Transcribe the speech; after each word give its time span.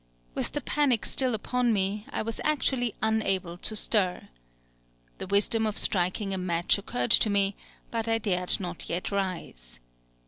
With 0.33 0.53
the 0.53 0.61
panic 0.61 1.05
still 1.05 1.35
upon 1.35 1.71
me, 1.73 2.07
I 2.09 2.23
was 2.23 2.41
actually 2.43 2.95
unable 3.03 3.55
to 3.57 3.75
stir. 3.75 4.29
The 5.19 5.27
wisdom 5.27 5.67
of 5.67 5.77
striking 5.77 6.33
a 6.33 6.39
match 6.39 6.79
occurred 6.79 7.11
to 7.11 7.29
me, 7.29 7.55
but 7.91 8.07
I 8.07 8.17
dared 8.17 8.59
not 8.59 8.89
yet 8.89 9.11
rise. 9.11 9.79